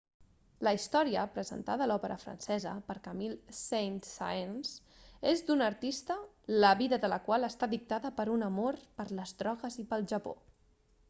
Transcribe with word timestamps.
la 0.67 0.71
història 0.75 1.25
presentada 1.33 1.83
a 1.85 1.87
l'òpera 1.91 2.15
francesa 2.23 2.71
per 2.87 2.95
camille 3.07 3.57
saint-saens 3.57 4.71
és 5.33 5.45
d'una 5.51 5.69
artista 5.75 6.17
la 6.67 6.73
vida 6.81 7.01
de 7.05 7.13
la 7.15 7.21
qual 7.29 7.49
està 7.51 7.71
dictada 7.77 8.13
per 8.23 8.27
un 8.39 8.49
amor 8.49 8.81
per 9.03 9.07
les 9.21 9.37
drogues 9.43 9.79
i 9.85 9.89
pel 9.95 10.11
japó 10.15 10.35